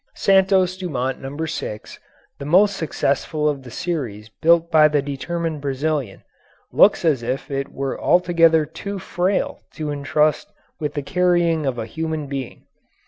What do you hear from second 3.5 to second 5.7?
the series built by the determined